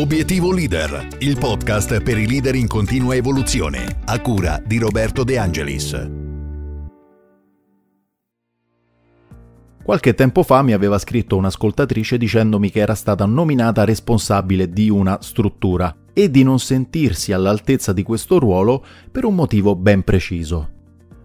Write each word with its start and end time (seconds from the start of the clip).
Obiettivo 0.00 0.50
Leader, 0.50 1.08
il 1.18 1.36
podcast 1.36 2.02
per 2.02 2.16
i 2.16 2.26
leader 2.26 2.54
in 2.54 2.66
continua 2.66 3.14
evoluzione, 3.14 4.00
a 4.06 4.18
cura 4.22 4.58
di 4.64 4.78
Roberto 4.78 5.24
De 5.24 5.36
Angelis. 5.36 6.10
Qualche 9.82 10.14
tempo 10.14 10.42
fa 10.42 10.62
mi 10.62 10.72
aveva 10.72 10.96
scritto 10.96 11.36
un'ascoltatrice 11.36 12.16
dicendomi 12.16 12.70
che 12.70 12.80
era 12.80 12.94
stata 12.94 13.26
nominata 13.26 13.84
responsabile 13.84 14.70
di 14.70 14.88
una 14.88 15.18
struttura 15.20 15.94
e 16.14 16.30
di 16.30 16.44
non 16.44 16.58
sentirsi 16.58 17.34
all'altezza 17.34 17.92
di 17.92 18.02
questo 18.02 18.38
ruolo 18.38 18.82
per 19.12 19.26
un 19.26 19.34
motivo 19.34 19.76
ben 19.76 20.02
preciso. 20.02 20.79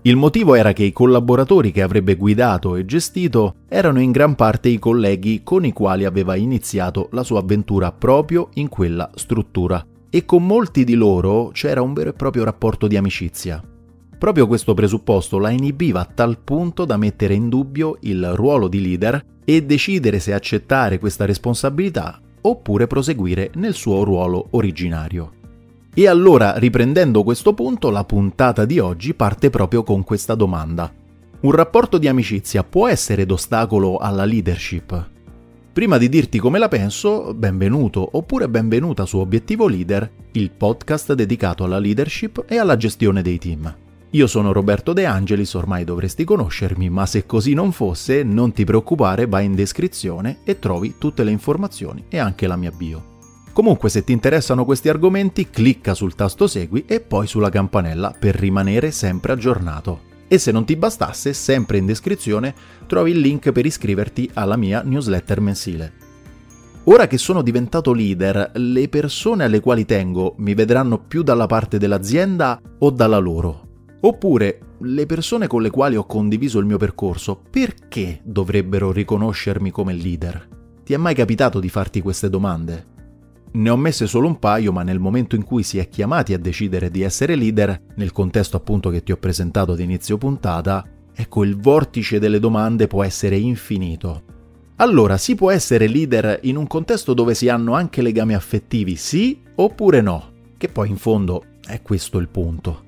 Il 0.08 0.18
motivo 0.18 0.54
era 0.54 0.72
che 0.72 0.84
i 0.84 0.92
collaboratori 0.92 1.72
che 1.72 1.82
avrebbe 1.82 2.16
guidato 2.16 2.76
e 2.76 2.86
gestito 2.86 3.56
erano 3.68 4.00
in 4.00 4.12
gran 4.12 4.36
parte 4.36 4.70
i 4.70 4.78
colleghi 4.78 5.42
con 5.42 5.66
i 5.66 5.74
quali 5.74 6.06
aveva 6.06 6.36
iniziato 6.36 7.10
la 7.14 7.24
sua 7.24 7.40
avventura 7.40 7.92
proprio 7.92 8.50
in 8.54 8.70
quella 8.70 9.10
struttura 9.16 9.84
e 10.12 10.24
con 10.24 10.46
molti 10.46 10.84
di 10.84 10.94
loro 10.94 11.50
c'era 11.54 11.82
un 11.82 11.94
vero 11.94 12.12
e 12.12 12.14
proprio 12.14 12.44
rapporto 12.44 12.86
di 12.86 12.98
amicizia. 12.98 13.64
Proprio 14.16 14.46
questo 14.46 14.76
presupposto 14.76 15.40
la 15.40 15.50
inibiva 15.50 16.02
a 16.02 16.06
tal 16.06 16.38
punto 16.38 16.86
da 16.86 16.98
mettere 16.98 17.34
in 17.34 17.50
dubbio 17.50 17.98
il 18.02 18.32
ruolo 18.36 18.68
di 18.68 18.82
leader 18.82 19.26
e 19.44 19.64
decidere 19.64 20.20
se 20.20 20.36
accettare 20.36 21.00
questa 21.00 21.26
responsabilità 21.26 22.22
oppure 22.42 22.86
proseguire 22.86 23.50
nel 23.56 23.74
suo 23.74 24.04
ruolo 24.04 24.50
originario. 24.52 25.32
E 25.98 26.10
allora, 26.10 26.58
riprendendo 26.58 27.24
questo 27.24 27.54
punto, 27.54 27.90
la 27.90 28.04
puntata 28.04 28.66
di 28.66 28.80
oggi 28.80 29.14
parte 29.14 29.50
proprio 29.50 29.84
con 29.84 30.04
questa 30.04 30.36
domanda. 30.36 30.92
Un 31.40 31.52
rapporto 31.52 31.98
di 31.98 32.10
amicizia 32.10 32.66
può 32.66 32.90
essere 32.90 33.26
d'ostacolo 33.26 33.96
alla 33.96 34.26
leadership? 34.26 35.12
Prima 35.72 35.98
di 35.98 36.10
dirti 36.10 36.38
come 36.38 36.60
la 36.60 36.68
penso, 36.68 37.34
benvenuto 37.34 38.10
oppure 38.12 38.50
benvenuta 38.50 39.06
su 39.06 39.20
Obiettivo 39.20 39.68
Leader, 39.68 40.12
il 40.34 40.52
podcast 40.52 41.14
dedicato 41.14 41.64
alla 41.64 41.80
leadership 41.80 42.44
e 42.46 42.58
alla 42.58 42.76
gestione 42.76 43.22
dei 43.22 43.38
team. 43.38 43.74
Io 44.10 44.28
sono 44.28 44.52
Roberto 44.52 44.92
De 44.92 45.06
Angelis, 45.06 45.54
ormai 45.54 45.86
dovresti 45.86 46.26
conoscermi, 46.26 46.90
ma 46.90 47.06
se 47.06 47.26
così 47.26 47.54
non 47.54 47.72
fosse, 47.72 48.22
non 48.22 48.52
ti 48.52 48.66
preoccupare, 48.66 49.28
vai 49.28 49.46
in 49.46 49.56
descrizione 49.56 50.40
e 50.44 50.60
trovi 50.60 50.96
tutte 50.98 51.24
le 51.24 51.32
informazioni 51.32 52.04
e 52.10 52.18
anche 52.18 52.48
la 52.48 52.58
mia 52.58 52.72
bio. 52.72 53.15
Comunque 53.56 53.88
se 53.88 54.04
ti 54.04 54.12
interessano 54.12 54.66
questi 54.66 54.90
argomenti 54.90 55.50
clicca 55.50 55.94
sul 55.94 56.14
tasto 56.14 56.46
segui 56.46 56.84
e 56.86 57.00
poi 57.00 57.26
sulla 57.26 57.48
campanella 57.48 58.14
per 58.20 58.36
rimanere 58.36 58.92
sempre 58.92 59.32
aggiornato. 59.32 60.02
E 60.28 60.38
se 60.40 60.52
non 60.52 60.66
ti 60.66 60.76
bastasse, 60.76 61.32
sempre 61.32 61.78
in 61.78 61.86
descrizione 61.86 62.54
trovi 62.86 63.12
il 63.12 63.20
link 63.20 63.54
per 63.54 63.66
iscriverti 63.66 64.30
alla 64.34 64.58
mia 64.58 64.82
newsletter 64.84 65.40
mensile. 65.40 65.94
Ora 66.84 67.08
che 67.08 67.18
sono 67.18 67.42
diventato 67.42 67.94
leader, 67.94 68.52
le 68.56 68.90
persone 68.90 69.46
alle 69.46 69.62
quali 69.62 69.86
tengo 69.86 70.34
mi 70.40 70.54
vedranno 70.54 71.00
più 71.00 71.24
dalla 71.24 71.46
parte 71.46 71.78
dell'azienda 71.78 72.60
o 72.80 72.90
dalla 72.90 73.20
loro? 73.20 73.68
Oppure 74.02 74.60
le 74.80 75.06
persone 75.06 75.48
con 75.48 75.62
le 75.62 75.70
quali 75.70 75.96
ho 75.96 76.06
condiviso 76.06 76.60
il 76.60 76.66
mio 76.66 76.78
percorso, 76.78 77.42
perché 77.50 78.20
dovrebbero 78.22 78.92
riconoscermi 78.92 79.72
come 79.72 79.94
leader? 79.94 80.50
Ti 80.84 80.94
è 80.94 80.98
mai 80.98 81.16
capitato 81.16 81.62
di 81.62 81.70
farti 81.70 82.02
queste 82.02 82.30
domande? 82.30 82.95
Ne 83.56 83.70
ho 83.70 83.78
messe 83.78 84.06
solo 84.06 84.28
un 84.28 84.38
paio, 84.38 84.74
ma 84.74 84.84
nel 84.84 85.00
momento 85.00 85.38
in 85.38 85.46
cui 85.46 85.64
si 85.64 85.78
è 85.78 85.88
chiamati 85.88 86.34
a 86.34 86.38
decidere 86.38 86.92
di 86.92 87.04
essere 87.04 87.36
leader, 87.36 87.84
nel 87.96 88.12
contesto 88.12 88.58
appunto 88.58 88.90
che 88.90 89.02
ti 89.02 89.14
ho 89.14 89.18
presentato 89.18 89.72
ad 89.72 89.80
inizio 89.80 90.18
puntata, 90.18 90.86
ecco 91.14 91.46
il 91.46 91.58
vortice 91.58 92.20
delle 92.20 92.40
domande 92.40 92.88
può 92.88 93.02
essere 93.02 93.38
infinito. 93.38 94.24
Allora, 94.78 95.16
si 95.16 95.36
può 95.36 95.52
essere 95.52 95.88
leader 95.88 96.40
in 96.44 96.58
un 96.58 96.68
contesto 96.68 97.14
dove 97.14 97.34
si 97.34 97.48
hanno 97.48 97.76
anche 97.76 98.02
legami 98.02 98.34
affettivi, 98.34 98.98
sì 98.98 99.40
oppure 99.56 100.02
no? 100.02 100.32
Che 100.58 100.68
poi 100.68 100.90
in 100.90 100.98
fondo 100.98 101.44
è 101.66 101.82
questo 101.82 102.18
il 102.18 102.28
punto. 102.28 102.84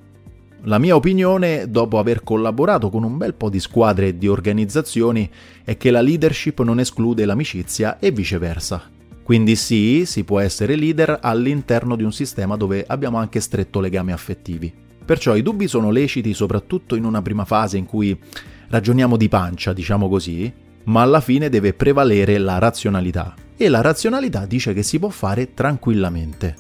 La 0.64 0.80
mia 0.80 0.98
opinione, 0.98 1.72
dopo 1.72 1.98
aver 1.98 2.24
collaborato 2.24 2.90
con 2.90 3.06
un 3.06 3.16
bel 3.16 3.36
po' 3.36 3.50
di 3.50 3.62
squadre 3.62 4.08
e 4.08 4.18
di 4.18 4.28
organizzazioni, 4.28 5.30
è 5.64 5.78
che 5.78 5.92
la 5.92 6.02
leadership 6.02 6.62
non 6.62 6.82
esclude 6.82 7.24
l'amicizia 7.24 8.00
e 8.00 8.12
viceversa. 8.12 8.96
Quindi 9.28 9.58
sì, 9.58 10.06
si 10.06 10.24
può 10.24 10.40
essere 10.40 10.78
leader 10.78 11.20
all'interno 11.22 11.98
di 11.98 12.04
un 12.04 12.14
sistema 12.14 12.56
dove 12.56 12.86
abbiamo 12.88 13.18
anche 13.18 13.42
stretto 13.42 13.82
legame 13.82 14.14
affettivi. 14.14 14.74
Perciò 15.04 15.36
i 15.36 15.42
dubbi 15.42 15.68
sono 15.68 15.92
leciti 15.92 16.34
soprattutto 16.34 16.96
in 16.96 17.04
una 17.04 17.22
prima 17.22 17.44
fase 17.44 17.76
in 17.76 17.86
cui 17.86 18.18
ragioniamo 18.70 19.18
di 19.18 19.28
pancia, 19.28 19.74
diciamo 19.74 20.08
così, 20.08 20.50
ma 20.86 21.02
alla 21.02 21.20
fine 21.20 21.50
deve 21.50 21.74
prevalere 21.74 22.38
la 22.38 22.58
razionalità. 22.58 23.34
E 23.58 23.68
la 23.68 23.82
razionalità 23.82 24.46
dice 24.46 24.74
che 24.74 24.82
si 24.82 24.98
può 24.98 25.10
fare 25.10 25.54
tranquillamente. 25.54 26.56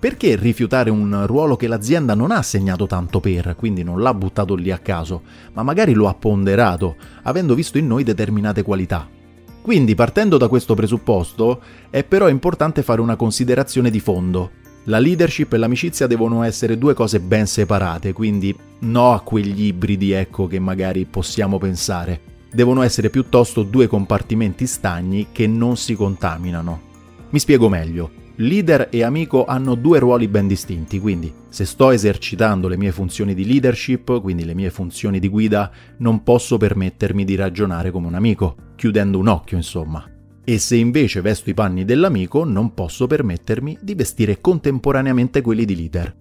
Perché 0.00 0.34
rifiutare 0.34 0.90
un 0.90 1.28
ruolo 1.28 1.54
che 1.54 1.68
l'azienda 1.68 2.14
non 2.14 2.32
ha 2.32 2.38
assegnato 2.38 2.88
tanto 2.88 3.20
per, 3.20 3.54
quindi 3.56 3.84
non 3.84 4.00
l'ha 4.00 4.14
buttato 4.14 4.56
lì 4.56 4.72
a 4.72 4.78
caso, 4.78 5.22
ma 5.52 5.62
magari 5.62 5.92
lo 5.92 6.08
ha 6.08 6.14
ponderato, 6.14 6.96
avendo 7.22 7.54
visto 7.54 7.78
in 7.78 7.86
noi 7.86 8.02
determinate 8.02 8.64
qualità? 8.64 9.18
Quindi, 9.62 9.94
partendo 9.94 10.36
da 10.36 10.48
questo 10.48 10.74
presupposto, 10.74 11.60
è 11.90 12.02
però 12.04 12.28
importante 12.28 12.82
fare 12.82 13.00
una 13.00 13.16
considerazione 13.16 13.90
di 13.90 14.00
fondo. 14.00 14.50
La 14.84 14.98
leadership 14.98 15.52
e 15.52 15.58
l'amicizia 15.58 16.06
devono 16.06 16.42
essere 16.42 16.78
due 16.78 16.94
cose 16.94 17.20
ben 17.20 17.46
separate, 17.46 18.12
quindi 18.12 18.56
no 18.80 19.12
a 19.12 19.20
quegli 19.20 19.66
ibridi 19.66 20.12
ecco 20.12 20.46
che 20.46 20.58
magari 20.58 21.04
possiamo 21.04 21.58
pensare. 21.58 22.20
Devono 22.50 22.82
essere 22.82 23.10
piuttosto 23.10 23.62
due 23.62 23.86
compartimenti 23.86 24.66
stagni 24.66 25.28
che 25.32 25.46
non 25.46 25.76
si 25.76 25.94
contaminano. 25.94 26.80
Mi 27.28 27.38
spiego 27.38 27.68
meglio 27.68 28.19
leader 28.40 28.88
e 28.90 29.02
amico 29.02 29.44
hanno 29.44 29.74
due 29.74 29.98
ruoli 29.98 30.26
ben 30.26 30.46
distinti, 30.46 30.98
quindi 30.98 31.32
se 31.48 31.66
sto 31.66 31.90
esercitando 31.90 32.68
le 32.68 32.78
mie 32.78 32.92
funzioni 32.92 33.34
di 33.34 33.44
leadership, 33.44 34.20
quindi 34.20 34.44
le 34.44 34.54
mie 34.54 34.70
funzioni 34.70 35.18
di 35.18 35.28
guida, 35.28 35.70
non 35.98 36.22
posso 36.22 36.56
permettermi 36.56 37.24
di 37.24 37.34
ragionare 37.34 37.90
come 37.90 38.06
un 38.06 38.14
amico, 38.14 38.56
chiudendo 38.76 39.18
un 39.18 39.28
occhio 39.28 39.56
insomma. 39.56 40.08
E 40.42 40.58
se 40.58 40.76
invece 40.76 41.20
vesto 41.20 41.50
i 41.50 41.54
panni 41.54 41.84
dell'amico, 41.84 42.44
non 42.44 42.72
posso 42.72 43.06
permettermi 43.06 43.78
di 43.82 43.94
vestire 43.94 44.40
contemporaneamente 44.40 45.42
quelli 45.42 45.66
di 45.66 45.76
leader. 45.76 46.16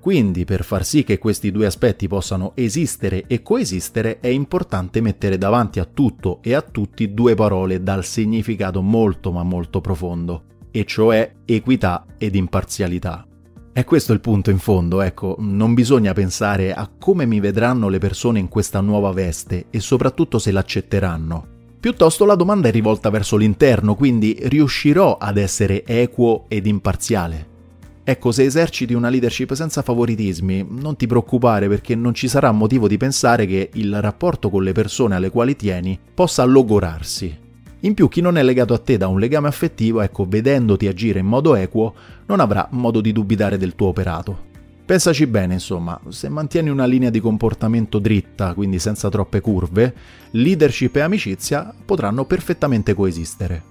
Quindi, 0.00 0.44
per 0.44 0.62
far 0.64 0.84
sì 0.84 1.02
che 1.02 1.18
questi 1.18 1.50
due 1.50 1.66
aspetti 1.66 2.06
possano 2.06 2.52
esistere 2.54 3.24
e 3.26 3.42
coesistere, 3.42 4.20
è 4.20 4.28
importante 4.28 5.00
mettere 5.00 5.38
davanti 5.38 5.80
a 5.80 5.86
tutto 5.86 6.38
e 6.42 6.54
a 6.54 6.60
tutti 6.60 7.12
due 7.12 7.34
parole 7.34 7.82
dal 7.82 8.04
significato 8.04 8.80
molto 8.80 9.32
ma 9.32 9.42
molto 9.42 9.80
profondo 9.80 10.52
e 10.76 10.84
cioè 10.84 11.32
equità 11.44 12.04
ed 12.18 12.34
imparzialità. 12.34 13.24
È 13.72 13.84
questo 13.84 14.12
il 14.12 14.20
punto 14.20 14.50
in 14.50 14.58
fondo, 14.58 15.02
ecco, 15.02 15.36
non 15.38 15.72
bisogna 15.72 16.12
pensare 16.12 16.74
a 16.74 16.90
come 16.98 17.26
mi 17.26 17.38
vedranno 17.38 17.88
le 17.88 17.98
persone 17.98 18.40
in 18.40 18.48
questa 18.48 18.80
nuova 18.80 19.12
veste 19.12 19.66
e 19.70 19.78
soprattutto 19.78 20.40
se 20.40 20.50
l'accetteranno. 20.50 21.46
Piuttosto 21.78 22.24
la 22.24 22.34
domanda 22.34 22.66
è 22.66 22.72
rivolta 22.72 23.08
verso 23.08 23.36
l'interno, 23.36 23.94
quindi 23.94 24.36
riuscirò 24.42 25.16
ad 25.16 25.36
essere 25.36 25.84
equo 25.84 26.46
ed 26.48 26.66
imparziale? 26.66 27.46
Ecco, 28.02 28.32
se 28.32 28.42
eserciti 28.42 28.94
una 28.94 29.10
leadership 29.10 29.52
senza 29.54 29.80
favoritismi, 29.82 30.66
non 30.68 30.96
ti 30.96 31.06
preoccupare 31.06 31.68
perché 31.68 31.94
non 31.94 32.14
ci 32.14 32.26
sarà 32.26 32.50
motivo 32.50 32.88
di 32.88 32.96
pensare 32.96 33.46
che 33.46 33.70
il 33.74 34.00
rapporto 34.00 34.50
con 34.50 34.64
le 34.64 34.72
persone 34.72 35.14
alle 35.14 35.30
quali 35.30 35.54
tieni 35.54 35.96
possa 36.12 36.42
logorarsi. 36.44 37.42
In 37.84 37.92
più 37.92 38.08
chi 38.08 38.22
non 38.22 38.38
è 38.38 38.42
legato 38.42 38.72
a 38.72 38.78
te 38.78 38.96
da 38.96 39.08
un 39.08 39.18
legame 39.18 39.46
affettivo, 39.46 40.00
ecco, 40.00 40.24
vedendoti 40.26 40.86
agire 40.86 41.18
in 41.18 41.26
modo 41.26 41.54
equo, 41.54 41.94
non 42.26 42.40
avrà 42.40 42.66
modo 42.70 43.02
di 43.02 43.12
dubitare 43.12 43.58
del 43.58 43.74
tuo 43.74 43.88
operato. 43.88 44.52
Pensaci 44.86 45.26
bene, 45.26 45.54
insomma, 45.54 46.00
se 46.08 46.30
mantieni 46.30 46.70
una 46.70 46.86
linea 46.86 47.10
di 47.10 47.20
comportamento 47.20 47.98
dritta, 47.98 48.54
quindi 48.54 48.78
senza 48.78 49.10
troppe 49.10 49.40
curve, 49.40 49.94
leadership 50.30 50.96
e 50.96 51.00
amicizia 51.00 51.74
potranno 51.84 52.24
perfettamente 52.24 52.94
coesistere. 52.94 53.62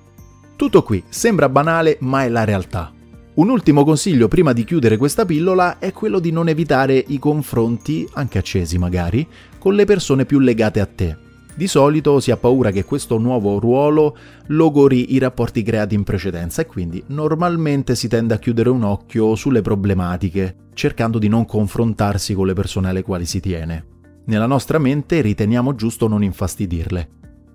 Tutto 0.56 0.84
qui 0.84 1.04
sembra 1.10 1.50
banale, 1.50 1.98
ma 2.02 2.24
è 2.24 2.30
la 2.30 2.44
realtà. 2.44 2.94
Un 3.36 3.50
ultimo 3.50 3.84
consiglio 3.84 4.28
prima 4.28 4.54
di 4.54 4.64
chiudere 4.64 4.98
questa 4.98 5.26
pillola 5.26 5.80
è 5.80 5.92
quello 5.92 6.20
di 6.20 6.32
non 6.32 6.50
evitare 6.50 7.04
i 7.08 7.18
confronti, 7.18 8.08
anche 8.14 8.38
accesi 8.38 8.78
magari, 8.78 9.28
con 9.58 9.74
le 9.74 9.86
persone 9.86 10.26
più 10.26 10.38
legate 10.38 10.80
a 10.80 10.86
te. 10.86 11.23
Di 11.56 11.68
solito 11.68 12.20
si 12.20 12.32
ha 12.32 12.38
paura 12.38 12.72
che 12.72 12.84
questo 12.84 13.20
nuovo 13.20 13.60
ruolo 13.60 14.18
logori 14.48 15.14
i 15.14 15.20
rapporti 15.20 15.62
creati 15.62 15.94
in 15.94 16.04
precedenza 16.04 16.64
e 16.64 16.66
quindi 16.66 17.04
normalmente 17.08 17.94
si 17.94 18.08
tende 18.08 18.34
a 18.34 18.40
chiudere 18.40 18.70
un 18.70 18.82
occhio 18.82 19.36
sulle 19.36 19.62
problematiche, 19.62 20.56
cercando 20.74 21.20
di 21.20 21.28
non 21.28 21.46
confrontarsi 21.46 22.34
con 22.34 22.48
le 22.48 22.54
persone 22.54 22.90
alle 22.90 23.04
quali 23.04 23.26
si 23.26 23.40
tiene. 23.40 23.86
Nella 24.26 24.48
nostra 24.48 24.80
mente 24.80 25.22
riteniamo 25.22 25.76
giusto 25.76 26.08
non 26.08 26.24
infastidirle. 26.24 27.10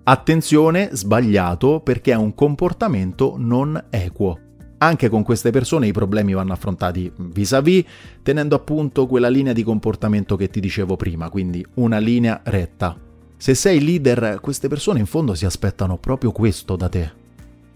Attenzione, 0.05 0.91
sbagliato 0.93 1.81
perché 1.81 2.13
è 2.13 2.17
un 2.17 2.35
comportamento 2.35 3.35
non 3.37 3.87
equo. 3.91 4.39
Anche 4.79 5.09
con 5.09 5.25
queste 5.25 5.51
persone 5.51 5.89
i 5.89 5.93
problemi 5.93 6.35
vanno 6.35 6.53
affrontati 6.53 7.11
vis-à-vis, 7.17 7.85
tenendo 8.23 8.55
appunto 8.55 9.09
quella 9.09 9.29
linea 9.29 9.53
di 9.53 9.65
comportamento 9.65 10.37
che 10.37 10.49
ti 10.49 10.61
dicevo 10.61 10.95
prima, 10.95 11.29
quindi 11.31 11.67
una 11.75 11.99
linea 11.99 12.41
retta. 12.45 12.97
Se 13.41 13.55
sei 13.55 13.83
leader, 13.83 14.41
queste 14.41 14.67
persone 14.67 14.99
in 14.99 15.07
fondo 15.07 15.33
si 15.35 15.47
aspettano 15.47 15.97
proprio 15.97 16.33
questo 16.33 16.75
da 16.75 16.89
te. 16.89 17.11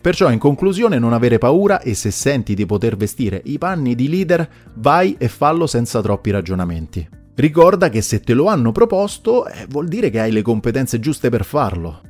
Perciò 0.00 0.32
in 0.32 0.40
conclusione 0.40 0.98
non 0.98 1.12
avere 1.12 1.38
paura 1.38 1.80
e 1.80 1.94
se 1.94 2.10
senti 2.10 2.54
di 2.54 2.66
poter 2.66 2.96
vestire 2.96 3.40
i 3.44 3.58
panni 3.58 3.94
di 3.94 4.08
leader, 4.08 4.48
vai 4.74 5.14
e 5.16 5.28
fallo 5.28 5.68
senza 5.68 6.02
troppi 6.02 6.32
ragionamenti. 6.32 7.08
Ricorda 7.36 7.88
che 7.88 8.02
se 8.02 8.20
te 8.20 8.34
lo 8.34 8.46
hanno 8.46 8.72
proposto, 8.72 9.46
eh, 9.46 9.66
vuol 9.68 9.86
dire 9.86 10.10
che 10.10 10.18
hai 10.18 10.32
le 10.32 10.42
competenze 10.42 10.98
giuste 10.98 11.28
per 11.30 11.44
farlo. 11.44 12.00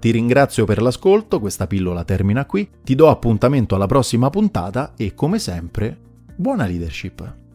Ti 0.00 0.10
ringrazio 0.10 0.64
per 0.64 0.82
l'ascolto, 0.82 1.38
questa 1.38 1.68
pillola 1.68 2.02
termina 2.02 2.44
qui, 2.46 2.68
ti 2.82 2.96
do 2.96 3.08
appuntamento 3.08 3.76
alla 3.76 3.86
prossima 3.86 4.28
puntata 4.28 4.94
e 4.96 5.14
come 5.14 5.38
sempre, 5.38 5.96
buona 6.34 6.66
leadership! 6.66 7.47